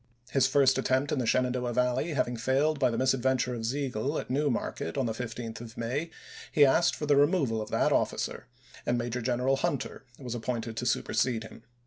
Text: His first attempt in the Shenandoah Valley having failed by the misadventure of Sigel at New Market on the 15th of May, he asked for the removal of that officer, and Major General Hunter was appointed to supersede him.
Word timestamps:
His 0.31 0.47
first 0.47 0.79
attempt 0.79 1.11
in 1.11 1.19
the 1.19 1.27
Shenandoah 1.27 1.73
Valley 1.73 2.15
having 2.15 2.35
failed 2.35 2.79
by 2.79 2.89
the 2.89 2.97
misadventure 2.97 3.53
of 3.53 3.63
Sigel 3.67 4.17
at 4.17 4.31
New 4.31 4.49
Market 4.49 4.97
on 4.97 5.05
the 5.05 5.11
15th 5.13 5.61
of 5.61 5.77
May, 5.77 6.09
he 6.51 6.65
asked 6.65 6.95
for 6.95 7.05
the 7.05 7.15
removal 7.15 7.61
of 7.61 7.69
that 7.69 7.91
officer, 7.91 8.47
and 8.83 8.97
Major 8.97 9.21
General 9.21 9.57
Hunter 9.57 10.03
was 10.17 10.33
appointed 10.33 10.75
to 10.77 10.87
supersede 10.87 11.43
him. 11.43 11.65